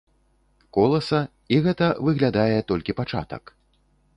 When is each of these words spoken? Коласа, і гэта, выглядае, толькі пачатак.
Коласа, 0.77 1.19
і 1.57 1.59
гэта, 1.65 1.87
выглядае, 2.07 2.59
толькі 2.73 2.97
пачатак. 3.03 3.43